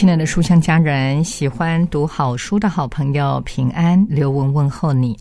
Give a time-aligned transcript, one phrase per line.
[0.00, 5.14] 亲爱的书香家人，喜欢读好书的好朋友，平安，刘文问候你，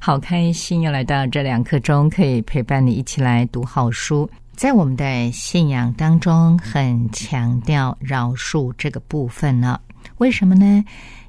[0.00, 4.28] 好开心又来到这两刻钟，可以陪伴你一起来读好书。
[4.56, 9.78] 在我们的信仰当中，很强调饶恕这个部分呢。
[10.18, 10.84] 为什么呢？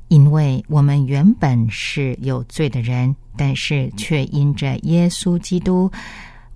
[0.08, 5.92] 因为我们原本是有罪的人，但是却因着耶稣基督。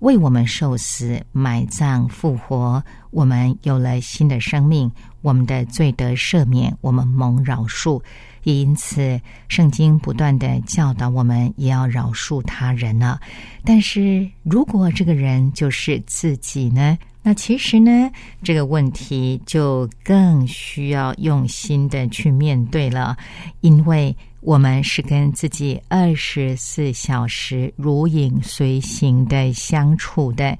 [0.00, 4.90] 为我们受死、埋葬、复活，我们有了新的生命，
[5.22, 8.00] 我们的罪得赦免，我们蒙饶恕。
[8.44, 13.18] 也因此，圣经不断的教导我们，也要饶恕他人呢。
[13.64, 16.98] 但是如果这个人就是自己呢？
[17.22, 18.10] 那其实呢，
[18.42, 23.16] 这个问题就更需要用心的去面对了，
[23.60, 24.16] 因为。
[24.42, 30.56] 我们是跟自己二十四小时如影随形的相处的，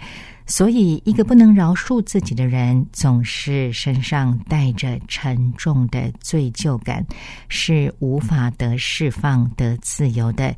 [0.51, 7.07] 所以一个不能饶恕自己的人，总是身上带着沉重的罪疚感，
[7.49, 10.53] 是无法得释放、得自由的。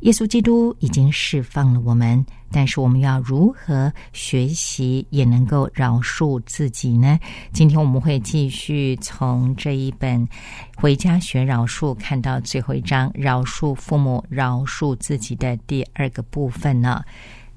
[0.00, 7.18] 耶稣基督已经释放了我们，但是我们要如何学习也能够饶恕自己呢？
[7.52, 10.26] 今天我们会继续从这一本
[10.74, 17.04] 《回家学饶恕》看到最后一章“饶恕父母、饶恕自己的”第二个部分呢。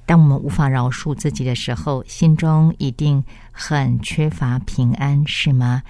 [0.08, 5.84] 当我们无法饶恕自己的时候，心中一定很缺乏平安，是吗？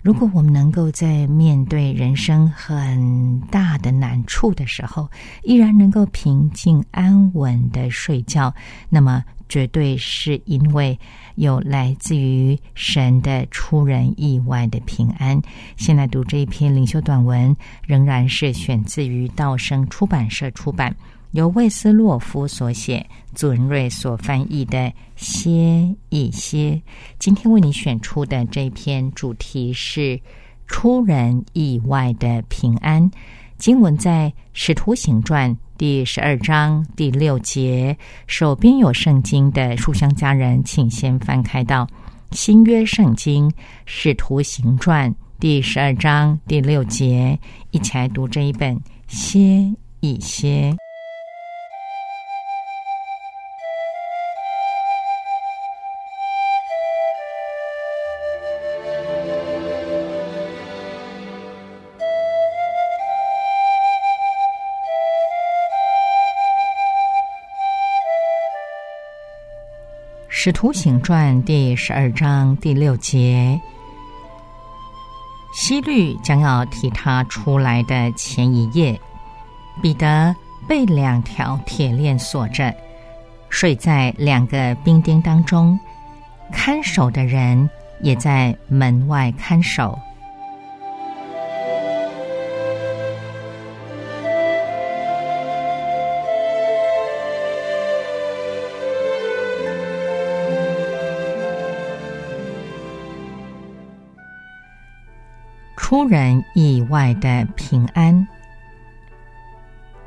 [0.00, 5.10] 如果我们能够在面对人生很大的难处的时候，
[5.42, 8.54] 依然能够平静安稳的睡觉，
[8.90, 10.96] 那么绝对是因为
[11.34, 15.40] 有来自于神的出人意外的平安。
[15.76, 20.94] 现在读这一篇领袖短文，仍然是选自于道生出版社出版。
[21.34, 24.78] 由魏斯洛夫所写，祖仁瑞所翻译的
[25.16, 26.80] 《歇一歇》。
[27.18, 30.20] 今天为你选出的这篇主题是
[30.68, 33.10] “出人意外的平安”。
[33.58, 37.96] 经文在《使徒行传》第十二章第六节。
[38.28, 41.84] 手边有圣经的书香家人，请先翻开到
[42.30, 43.50] 新约圣经
[43.86, 47.36] 《使徒行传》第十二章第六节，
[47.72, 48.76] 一起来读这一本
[49.08, 50.70] 《歇一歇》。
[70.44, 73.58] 《使徒行传》第十二章第六节，
[75.54, 79.00] 西律将要替他出来的前一夜，
[79.80, 80.36] 彼得
[80.68, 82.70] 被两条铁链锁着，
[83.48, 85.80] 睡在两个兵丁当中，
[86.52, 87.70] 看守的人
[88.02, 89.98] 也在门外看守。
[105.86, 108.26] 出人意外的平安。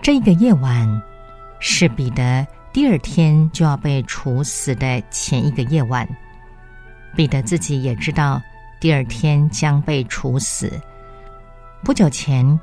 [0.02, 0.90] 这个夜晚
[1.60, 2.44] 是彼得
[2.74, 6.10] 第二天就要被处死的前一个夜晚。
[7.16, 8.42] 彼得自己也知道
[8.80, 10.82] 第二天将被处死。
[11.84, 12.60] 不久前，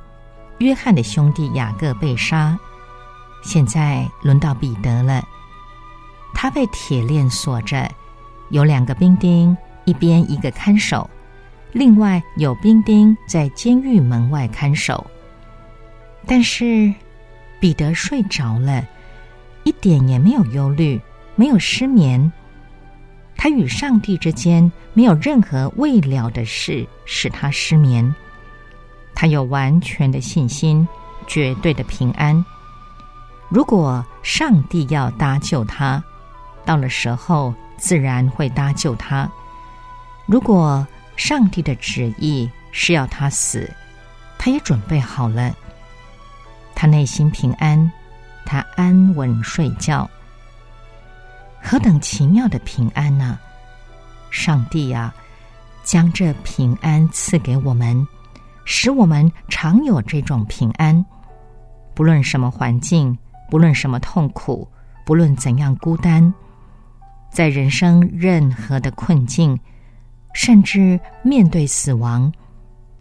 [0.58, 2.58] 约翰的兄弟雅各被杀，
[3.44, 5.24] 现在轮到彼得了。
[6.34, 7.88] 他被铁链锁着，
[8.50, 11.08] 有两个兵丁，一边一个看守。
[11.74, 15.04] 另外有兵丁在监狱门外看守，
[16.24, 16.94] 但是
[17.60, 18.86] 彼得睡着了，
[19.64, 21.00] 一点也没有忧虑，
[21.34, 22.32] 没有失眠。
[23.36, 28.14] 他与上帝之间没有任何未了的事使他失眠。
[29.12, 30.86] 他有完全的信心，
[31.26, 32.42] 绝对的平安。
[33.48, 36.02] 如果上帝要搭救他，
[36.64, 39.28] 到了时候自然会搭救他。
[40.26, 43.70] 如果上帝的旨意是要他死，
[44.38, 45.54] 他也准备好了。
[46.74, 47.90] 他内心平安，
[48.44, 50.08] 他安稳睡觉。
[51.62, 53.38] 何等奇妙的平安呐！
[54.30, 55.14] 上帝呀，
[55.84, 58.06] 将这平安赐给我们，
[58.64, 61.04] 使我们常有这种平安。
[61.94, 63.16] 不论什么环境，
[63.48, 64.68] 不论什么痛苦，
[65.06, 66.34] 不论怎样孤单，
[67.30, 69.58] 在人生任何的困境，
[70.34, 72.30] 甚至面对死亡，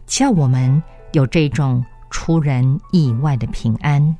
[0.06, 0.82] 叫我们
[1.12, 4.16] 有这种出人意外的平安。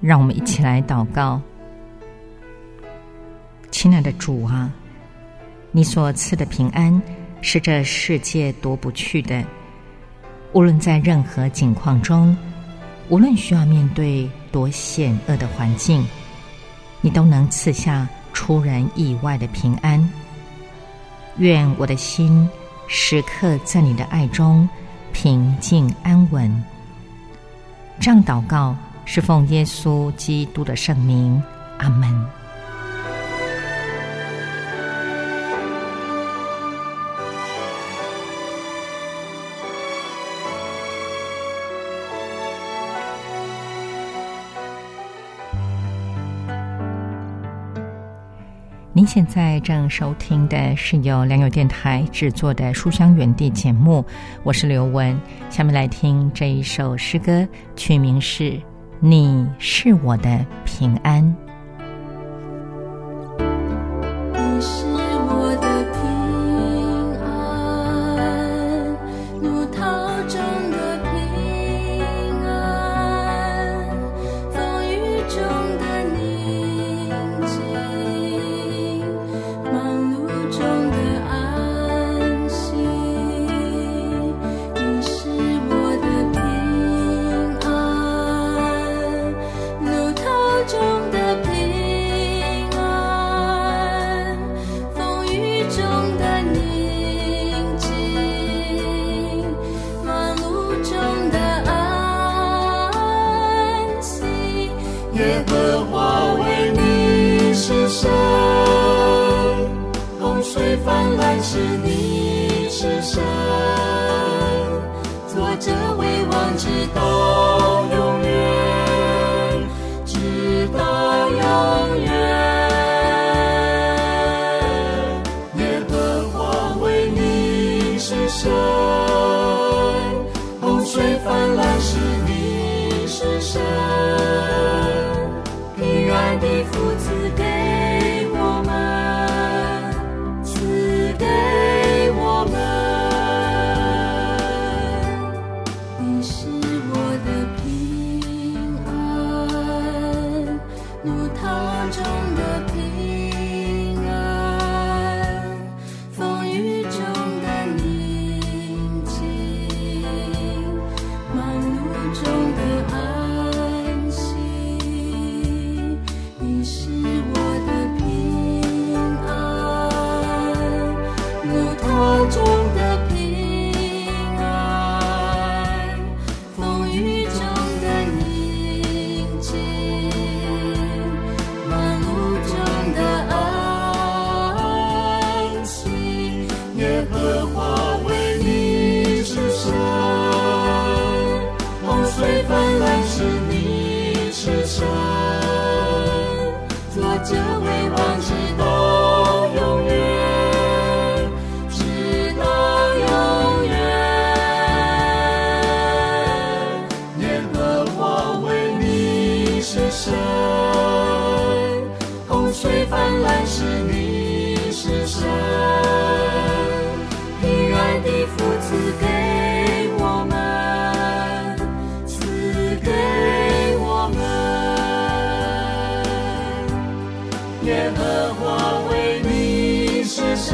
[0.00, 1.40] 让我们一起来祷告，
[3.70, 4.70] 亲爱的主啊，
[5.76, 7.02] 你所赐的平安
[7.42, 9.44] 是这世界夺不去的。
[10.52, 12.36] 无论在任何境况中，
[13.08, 16.06] 无论需要面对多险恶的环境，
[17.00, 20.08] 你都能赐下出人意外的平安。
[21.38, 22.48] 愿我的心
[22.86, 24.68] 时刻在你的爱中
[25.12, 26.64] 平静安稳。
[27.98, 28.76] 这样祷告。
[29.06, 31.42] 是奉耶稣基督的圣名，
[31.76, 32.43] 阿门。
[48.96, 54.04] 您现在正收听的是由良友电台制作的《书香园地》节目，
[54.44, 55.20] 我是刘雯。
[55.50, 57.44] 下面来听这一首诗歌，
[57.74, 58.56] 曲名是。
[59.00, 61.43] 你是我的平安。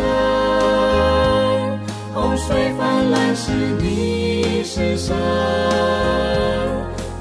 [0.01, 1.81] 神，
[2.15, 5.15] 洪水泛滥时你是神，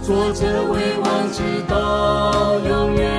[0.01, 3.18] 做着为王直到永远。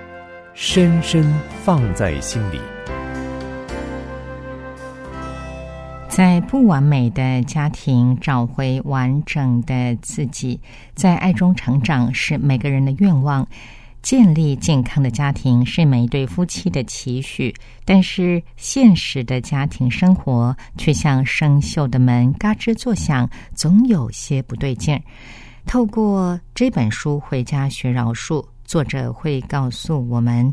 [0.53, 1.23] 深深
[1.63, 2.59] 放在心里。
[6.09, 10.59] 在不完美的家庭找回完整的自己，
[10.93, 13.47] 在爱中成长是每个人的愿望。
[14.01, 17.53] 建立健康的家庭是每一对夫妻的期许，
[17.85, 25.01] 但是现实的家庭生活却像生锈的门，嘎吱作响，总有些不对劲儿。
[25.67, 28.41] 透过这本书《回家学饶恕》，
[28.71, 30.49] 作者会告诉我们：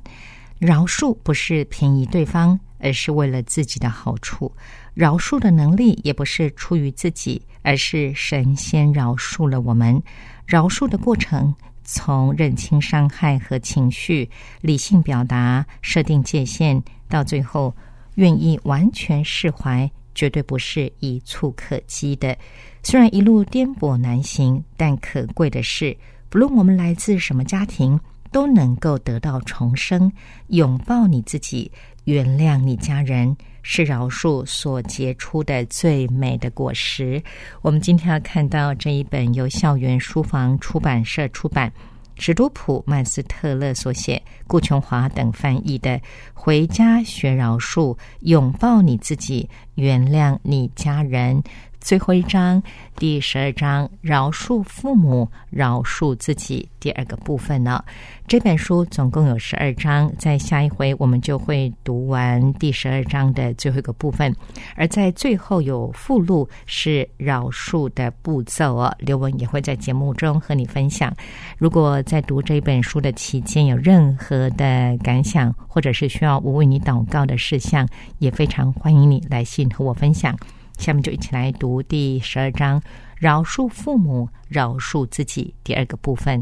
[0.58, 4.52] 饶恕不是便宜对方，而是为了自己的好处。
[4.92, 10.02] 饶恕的能力也不是出于自己，而是神仙饶恕了我们。
[10.46, 14.28] 饶恕的过程，从认清伤害和情绪、
[14.62, 17.72] 理性表达、设定界限，到最后
[18.16, 22.36] 愿意完全释怀，绝对不是一蹴可及的。
[22.82, 25.96] 虽然一路颠簸难行，但可贵的是，
[26.28, 27.98] 不论我们来自什么家庭，
[28.30, 30.10] 都能够得到重生，
[30.48, 31.70] 拥抱你自己，
[32.04, 33.36] 原谅你家人。
[33.70, 37.22] 是饶恕所结出的最美的果实。
[37.60, 41.70] 我们今天要看到这一本由校园书房出版社出版，
[42.16, 45.98] 史都普曼斯特勒所写，顾琼华等翻译的
[46.32, 51.36] 《回家学饶恕，拥抱你自己，原谅你家人》。
[51.80, 52.62] 最后一章，
[52.96, 56.68] 第十二章，饶恕父母，饶恕自己。
[56.80, 57.82] 第二个部分呢，
[58.26, 64.34] 这本书总共有十二章，在下一回我们就会读完第十二章的最后一个部分。
[64.76, 68.94] 而在最后有附录是饶恕的步骤哦。
[68.98, 71.12] 刘文也会在节目中和你分享。
[71.56, 80.36] 如果在读这本书的期间有任何的感想，或者是需要我为你祷告的事项，也非常欢迎你来信和我分享。
[80.78, 82.80] 下面就一起来读第十二章：
[83.18, 85.54] 饶恕父母，饶恕自己。
[85.62, 86.40] 第二个部分，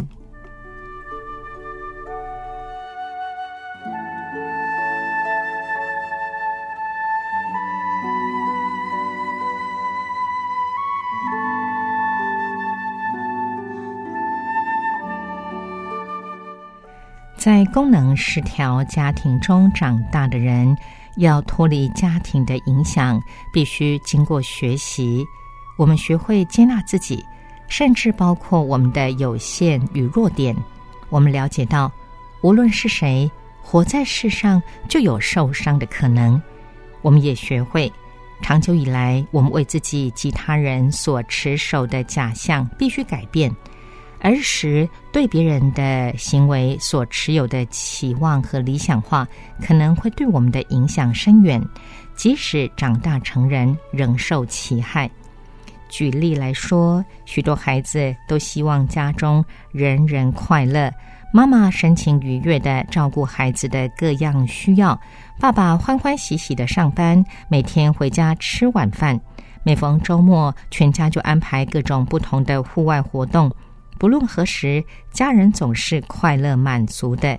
[17.37, 20.77] 在功能失调家庭中长大的人。
[21.17, 25.27] 要脱离家庭的影响，必须经过学习。
[25.77, 27.25] 我们学会接纳自己，
[27.69, 30.57] 甚至包括我们的有限与弱点。
[31.09, 31.91] 我们了解到，
[32.43, 33.31] 无论是谁
[33.63, 36.41] 活在世上，就有受伤的可能。
[37.03, 37.93] 我们也学会，
[38.41, 43.55] 长久以来我们为自己及他人所持守的假象必须改变。
[44.21, 49.27] 儿时对别人的行为所持有的期望和理想化，
[49.63, 51.63] 可能会对我们的影响深远，
[52.17, 55.09] 即使长大成人仍受其害。
[55.89, 60.93] 举例来说，许多孩子都希望家中人人快乐，
[61.33, 64.99] 妈妈神情愉悦的照顾孩子的各样需要，
[65.39, 69.21] 爸爸欢欢喜喜的上班，每天回家吃晚饭，
[69.63, 73.49] 每逢周末，全家就安排各种不同的户外活动。
[73.99, 77.39] 不论何时，家人总是快乐满足的。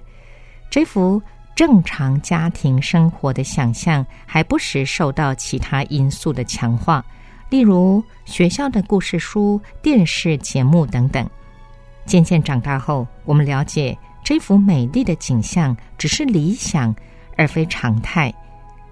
[0.70, 1.22] 这幅
[1.56, 7.04] 正常家庭生活的想象，还不时受到其他因素的强化，
[7.50, 11.28] 例如学校的故事书、电视节目等等。
[12.06, 16.96] 渐渐长大后，我们了解这幅美丽的景象只是理想，
[17.36, 18.34] 而非常态。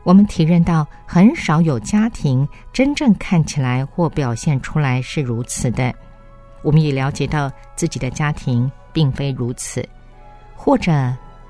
[0.03, 5.93] 我们体认到，很少有家庭真正看起来或表现出来是如此的。
[6.65, 9.87] 我们也了解到自己的家庭并非如此，
[10.55, 10.91] 或者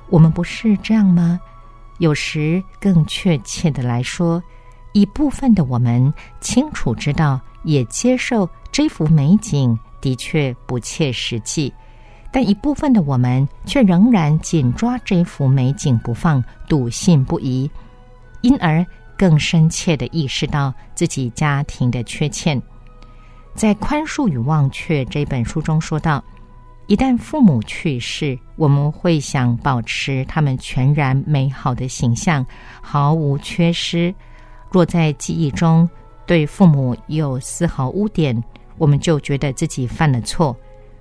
[0.09, 1.39] 我们不是这样吗？
[1.99, 4.43] 有时更确切的来说，
[4.91, 11.73] 一部分的我们清楚知道，也接受这幅美景的确不切实际，
[12.33, 17.71] 但一部分的我们却仍然紧抓这幅美景不放，笃信不疑，
[18.41, 18.85] 因而
[19.17, 22.61] 更深切的意识到自己家庭的缺陷。
[23.55, 26.21] 在《宽恕与忘却》这本书中说道
[26.87, 32.45] ：“一旦父母去世，我们会想保持他们全然美好的形象，
[32.81, 34.13] 毫无缺失。
[34.69, 35.89] 若在记忆中
[36.25, 38.43] 对父母有丝毫污点，
[38.77, 40.53] 我们就觉得自己犯了错。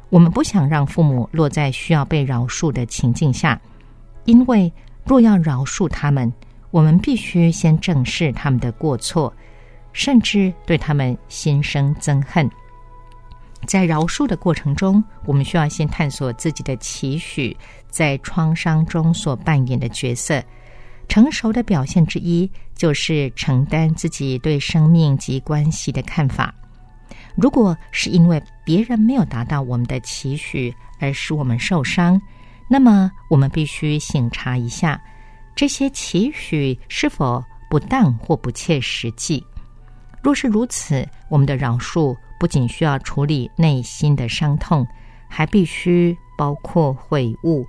[0.08, 3.60] 我们不想让父母落在需要被饶恕的情境下，
[4.26, 4.72] 因为
[5.04, 6.32] 若要饶恕他们，
[6.70, 9.34] 我们必须先正视他们的过错，
[9.94, 12.48] 甚至对他们心生憎恨。
[13.66, 17.56] 在饶恕的过程中，我们需要先探索自己的期许
[17.88, 20.44] 在创伤中所扮演的角色。
[21.08, 26.54] 成熟的表现之一，就是承担自己对生命及关系的看法。
[27.34, 32.20] 如果是因为别人没有达到我们的期许而使我们受伤，
[32.68, 35.00] 那么我们必须醒察一下，
[35.54, 39.44] 这些期许是否不当或不切实际。
[40.24, 42.16] 若是如此，我们的饶恕。
[42.36, 44.86] 不仅需要处理内心的伤痛，
[45.28, 47.64] 还必须包括悔悟，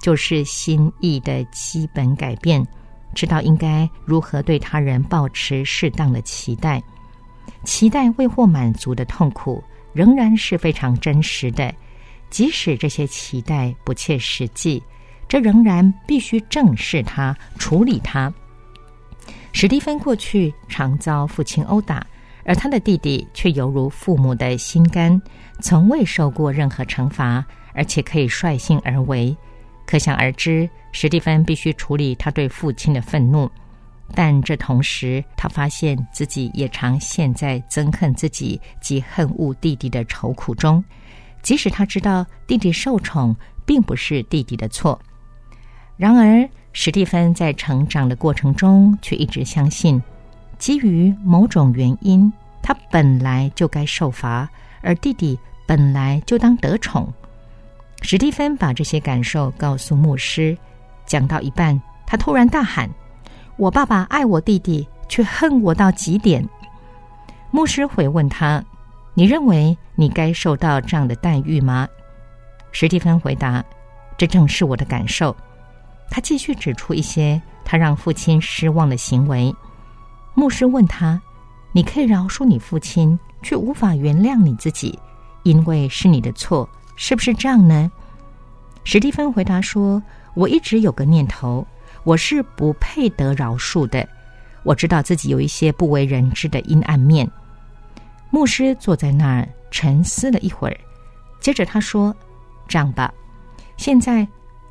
[0.00, 2.64] 就是心意的基本改变，
[3.12, 6.80] 知道应该如何对他人保持适当的期待。
[7.64, 11.74] 期待未获满足的痛苦仍然是非常真实的，
[12.28, 14.80] 即使这些期待不切实际，
[15.26, 18.32] 这仍然必须正视它，处理它。
[19.52, 22.06] 史蒂芬过去常遭父亲殴打。
[22.42, 25.20] 而他的弟弟却犹如父母的心肝，
[25.60, 29.36] 从未受过任何惩罚，而且可以率性而为。
[29.84, 33.48] 可想而知，史蒂芬必须处理他对父亲的愤怒，
[34.14, 40.82] 但这同时，他发现自己也常陷在憎恨自己及恨恶弟弟的愁苦中。
[41.42, 44.98] 即使他知道弟弟受宠并不是弟弟的错，
[45.96, 50.00] 然而史蒂芬在成长的过程中却一直相信。
[50.58, 54.48] 基于某种原因，他本来就该受罚，
[54.82, 57.12] 而弟弟本来就当得宠。
[58.02, 60.56] 史蒂芬把这些感受告诉牧师，
[61.06, 62.88] 讲到一半，他突然大喊
[63.56, 66.46] ：“我爸爸爱我弟弟，却恨我到极点。”
[67.50, 68.62] 牧师回问他
[69.12, 71.88] ：“你认为你该受到这样的待遇吗？”
[72.70, 73.64] 史蒂芬回答
[74.16, 75.34] ：“这正是我的感受。”
[76.10, 79.54] 他继续指出一些他让父亲失望的行为。
[80.34, 81.20] 牧师问他
[81.72, 84.98] ：“你可以饶恕你父亲，却无法原谅你自己，
[85.44, 87.90] 因为是你的错，是不是这样呢？”
[88.82, 90.02] 史蒂芬回答说
[90.34, 91.66] ：“我一直有个念头，
[92.04, 94.08] 我是不配得饶恕的。
[94.62, 97.30] 我知道自己有一些不为人知的阴暗面。”
[98.30, 100.76] 牧师坐在那儿沉思了一会儿，
[101.40, 102.14] 接着他说
[102.68, 103.12] ：“这样吧，
[103.76, 104.26] 现在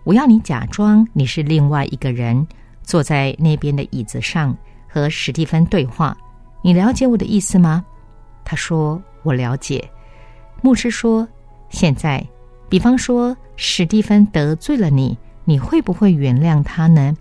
[0.10, 2.48] 我要你假装你是另外一个人，
[2.82, 4.58] 坐在那边的椅子上。”
[4.92, 6.18] 和史蒂芬对话，
[6.64, 7.86] 你了解我的意思吗？
[8.44, 9.88] 他说：“我了解。”
[10.64, 11.28] 牧师说
[11.70, 12.28] ：“现在，
[12.68, 17.16] 比方说史蒂芬得罪了你，你会不会原谅他呢？”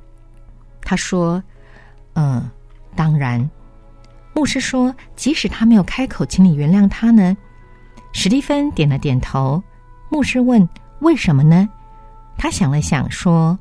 [0.81, 1.43] 他说
[2.17, 2.51] ：“嗯，
[2.97, 3.51] 当然。”
[4.33, 7.37] 牧师说：“即使他没有开口，请你原谅他呢？”
[8.15, 9.63] 史蒂芬点了点头。
[10.09, 10.67] 牧师问
[11.01, 11.69] ：“为什么呢？”
[12.39, 13.59] 他想了想说：“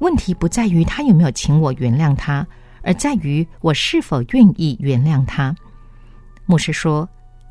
[0.00, 2.46] 问题不在于他有没有请我原谅他。”
[2.82, 5.52] 而在于我是否愿意原谅他。
[6.44, 7.08] 牧师说：“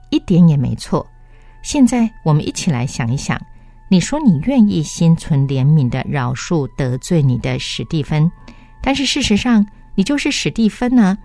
[0.10, 1.06] 一点也没错。”
[1.62, 3.38] 现在我们一起来想一想：
[3.90, 8.32] 你说你愿意心存怜悯的饶恕得罪你的史蒂芬，
[8.82, 11.18] 但是事实上你就是史蒂芬呢？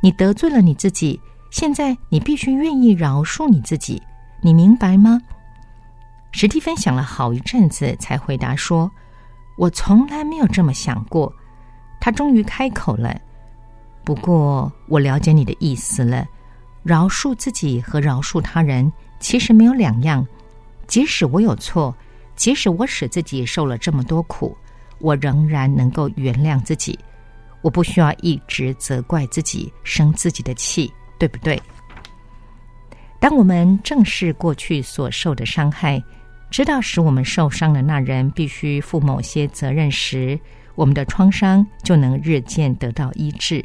[0.00, 4.00] 你得罪了你自己，现在你必须愿意饶恕你自己，
[4.40, 5.20] 你明白吗？
[6.40, 8.88] 史蒂芬想了好一阵子，才回答说
[9.58, 11.34] ：“我从来没有这么想过。”
[12.00, 13.20] 他终于开口了。
[14.04, 16.24] 不过，我了解你的意思了。
[16.84, 20.24] 饶恕自己和饶恕他人其实没有两样。
[20.86, 21.92] 即使我有错，
[22.36, 24.56] 即使我使自己受了这么多苦，
[25.00, 26.96] 我仍然能够原谅自己。
[27.62, 31.60] 我不需要一直责怪自己，生自己的气，对不对？
[33.18, 36.00] 当我们正视过去所受的伤害，
[36.50, 40.38] 知道使我们受伤的那人必须负某些责任时，
[40.74, 43.64] 我们的创伤就能日渐得到医治。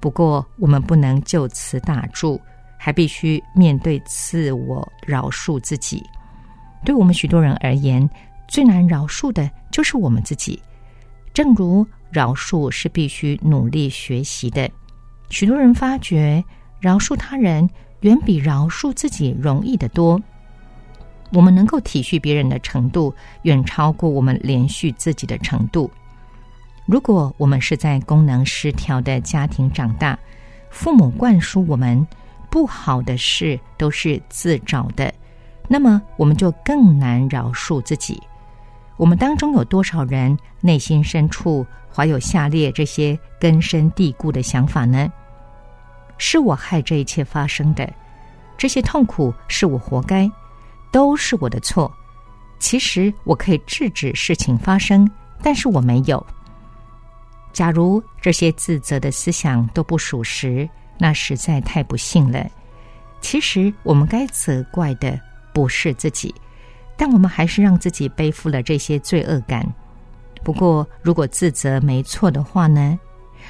[0.00, 2.40] 不过，我们不能就此打住，
[2.78, 6.02] 还必须面对自我饶恕自己。
[6.84, 8.08] 对我们许多人而言，
[8.48, 10.60] 最难饶恕的就是我们自己。
[11.32, 14.70] 正如饶恕是必须努力学习的，
[15.30, 16.42] 许多人发觉
[16.80, 17.68] 饶恕他人
[18.00, 20.20] 远比饶恕自己容易得多。
[21.34, 25.90] 我们能够体恤别人的程度，远超过我们连续自己的程度。
[26.86, 30.16] 如果我们是在功能失调的家庭长大，
[30.70, 32.06] 父母灌输我们
[32.48, 35.12] 不好的事都是自找的，
[35.66, 38.22] 那么我们就更难饶恕自己。
[38.96, 45.10] 我们当中有多少人内心深处怀有下列这些根深蒂固的想法呢？
[46.16, 47.92] 是我害这一切发生的，
[48.56, 50.30] 这些痛苦是我活该，
[50.94, 51.92] 都是我的错。
[52.60, 55.10] 其实我可以制止事情发生，
[55.42, 56.24] 但是我没有。
[57.52, 62.48] 假如这些自责的思想都不属实，那实在太不幸了。
[63.20, 65.18] 其实我们该责怪的
[65.52, 66.32] 不是自己。
[66.96, 69.66] 但我们还是让自己背负了这些罪恶感。
[70.44, 72.96] 不过，如果自责没错的话呢？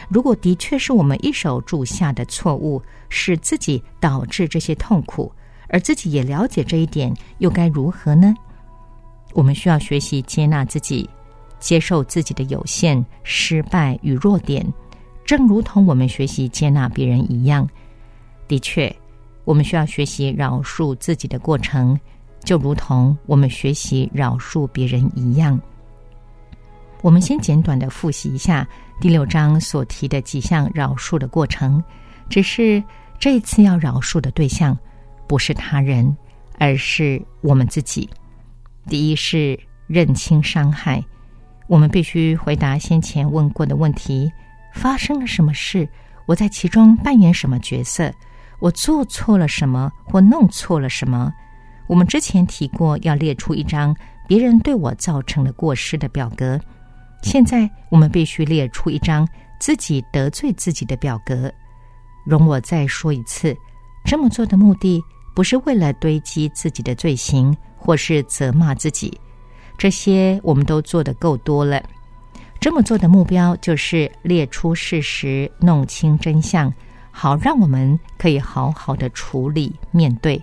[0.09, 5.30] 如果的确是我们一手铸下的错误，使自己导致这些痛苦，
[5.68, 8.35] 而自己也了解这一点，又该如何呢？
[9.33, 11.09] 我们需要学习接纳自己，
[11.59, 14.64] 接受自己的有限、失败与弱点，
[15.24, 17.68] 正如同我们学习接纳别人一样。
[18.46, 18.94] 的确，
[19.44, 21.98] 我们需要学习饶恕自己的过程。
[22.44, 25.59] 就如同我们学习饶恕别人一样，
[27.00, 28.68] 我们先简短的复习一下
[29.00, 31.83] 第六章所提的几项饶恕的过程。
[32.29, 32.85] 只是
[33.18, 34.77] 这一次要饶恕的对象
[35.26, 36.16] 不是他人，
[36.58, 38.08] 而是我们自己。
[38.88, 41.02] 第一是认清伤害，
[41.66, 44.30] 我们必须回答先前问过的问题：
[44.72, 45.88] 发生了什么事？
[46.26, 48.12] 我在其中扮演什么角色？
[48.60, 51.32] 我做错了什么或弄错了什么？
[51.87, 53.94] 我们之前提过，要列出一张
[54.26, 56.58] 别人对我造成了过失的表格。
[57.22, 61.52] 现在我们必须列出一张自己得罪自己的表格。
[62.24, 63.54] 容我再说一次，
[64.05, 65.03] 这么做的目的
[65.35, 69.19] 不是为了堆积自己的罪行，或是责骂自己，
[69.77, 71.83] 这些我们都做得够多了。
[72.61, 76.73] 这么做的目标就是列出事实，弄清真相，
[77.11, 80.40] 好让我们可以好好的处理面对。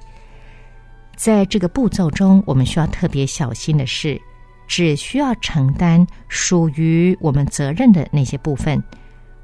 [1.15, 4.19] 在这个步骤中，我们需要特别小心的是，
[4.67, 8.81] 只需要承担属于我们责任的那些部分。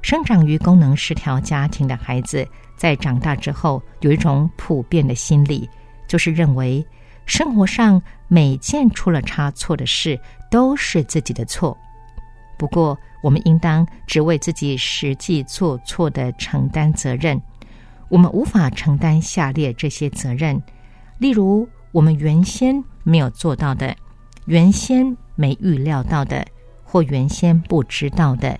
[0.00, 5.68] 生长于功能失调家庭的孩子，在长大之后，有一种普遍的心理，
[6.06, 6.84] 就是认为
[7.26, 10.18] 生活上每件出了差错的事
[10.50, 11.76] 都是自己的错。
[12.56, 17.40] 不过，我们应当只为自己实际做错的承担责任。
[18.08, 20.60] 我们无法承担下列这些责任。
[21.18, 23.94] 例如，我们原先没有做到的，
[24.46, 26.44] 原先没预料到的，
[26.82, 28.58] 或原先不知道的，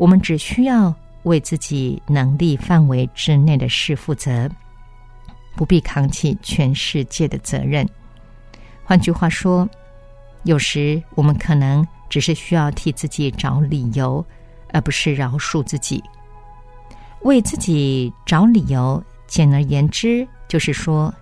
[0.00, 4.48] 我们只需要为自己能力范围之内的事负责，
[5.54, 7.86] 不必扛起全世界的责任。
[8.82, 9.68] 换句话说，
[10.44, 14.24] 有时我们可能只是需要替自己找理由，
[14.72, 16.02] 而不是饶恕自己。
[17.20, 21.12] 为自己找理由，简而言之，就是说。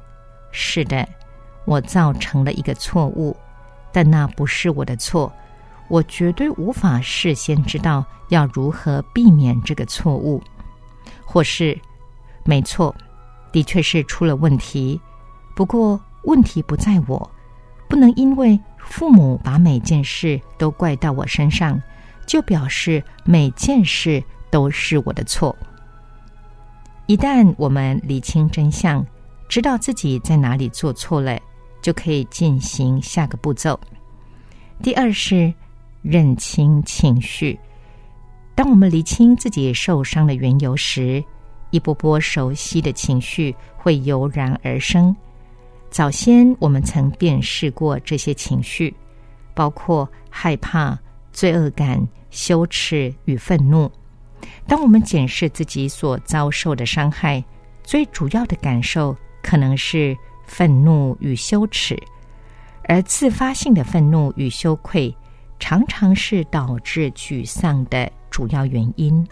[0.52, 1.06] 是的，
[1.66, 3.36] 我造成了一个错误，
[3.92, 5.30] 但那不是我的错。
[5.88, 10.42] 我绝对无法事先知道要如何避免这个错误，
[11.24, 11.78] 或是，
[12.44, 12.94] 没错，
[13.52, 15.00] 的确是出了问题。
[15.56, 17.30] 不过问题不在我，
[17.88, 21.80] 不能因为父母把每件事都怪到我身上，
[22.26, 25.56] 就表示每件事都是我的错。
[27.06, 29.04] 一旦我们理清真相。
[29.48, 31.40] 知道自己在哪里做错了，
[31.80, 33.80] 就可以进行下个步骤。
[34.82, 35.50] 第二是
[36.08, 37.58] 认清情绪。
[38.54, 41.22] 当我们理清自己受伤的缘由时，
[41.70, 45.14] 一波波熟悉的情绪会油然而生。
[45.90, 48.94] 早先我们曾辨识过这些情绪，
[49.54, 50.98] 包括害怕、
[51.32, 53.90] 罪恶感、羞耻与愤怒。
[54.66, 57.44] 当我们检视自己所遭受的伤害，
[57.82, 59.16] 最主要的感受。
[59.40, 61.96] 可能是愤怒与羞耻，
[62.84, 65.16] 而自发性的愤怒与羞愧，
[65.58, 69.26] 常常是导致沮丧的主要原因。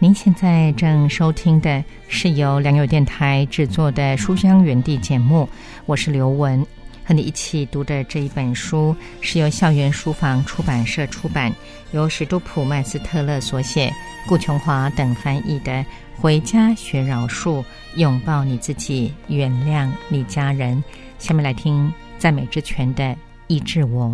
[0.00, 5.48] 您现在正收听的是由良友电台制作的《书香园地》节目，
[5.86, 6.66] 我是刘雯。
[7.06, 11.52] 和你一起读的这一本书是由校园书房出版社出版，
[11.92, 13.92] 由史都普曼斯特勒所写，
[14.26, 15.72] 顾琼华等翻译的
[16.16, 17.64] 《回家学饶恕，
[17.96, 20.76] 拥抱你自己，原谅你家人》。
[21.18, 23.04] 下面来听赞美之泉的
[23.46, 24.06] 《医治我》。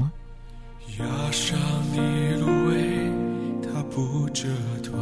[1.03, 1.59] 压上
[1.97, 2.75] 的芦苇，
[3.63, 4.49] 它不折
[4.83, 4.93] 断；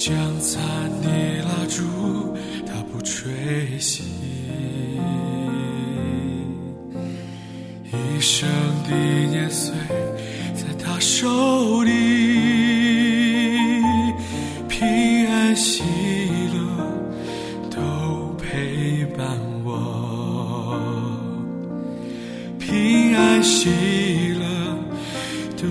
[0.00, 0.62] 将残
[1.02, 1.08] 的
[1.42, 1.84] 蜡烛，
[2.64, 3.30] 它不吹
[3.78, 4.00] 熄。
[7.84, 8.48] 一生
[8.88, 8.96] 的
[9.28, 9.74] 年岁，
[10.54, 11.90] 在他手里，
[14.70, 15.82] 平安喜
[16.54, 16.58] 乐
[17.70, 20.80] 都陪伴我。
[22.58, 23.68] 平安喜
[24.32, 24.46] 乐
[25.60, 25.68] 都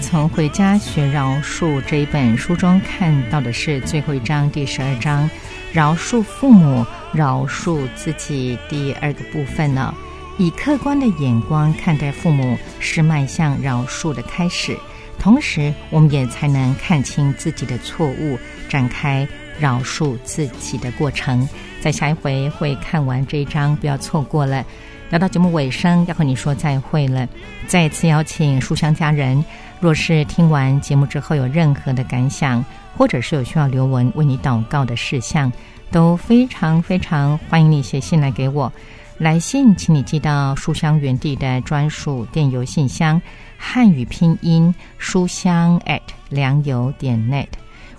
[0.00, 5.28] 从《回家学饶恕》这一本书中看到的是最后一章第十二章
[5.72, 9.92] “饶恕父母，饶恕自己”第二个部分呢。
[10.38, 14.76] 以客观的眼光看待父母，是迈向饶恕的开始。
[15.18, 19.26] 同时，我们也才能看清自己的错误，展开
[19.58, 21.48] 饶恕自己的过程。
[21.80, 24.64] 在下一回会看完这一章，不要错过了。
[25.10, 27.26] 来到节目尾声，要和你说再会了。
[27.66, 29.42] 再一次邀请书香家人，
[29.80, 32.64] 若是听完节目之后有任何的感想，
[32.96, 35.50] 或者是有需要刘文为你祷告的事项，
[35.90, 38.70] 都非常非常欢迎你写信来给我。
[39.16, 43.20] 来信，请你寄到书香园地的专属电邮信箱，
[43.56, 47.48] 汉语拼音书香 at 良友点 net。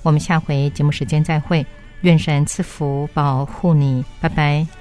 [0.04, 1.66] 我们下回节目时间再会，
[2.02, 4.79] 愿神赐福保护你，拜拜。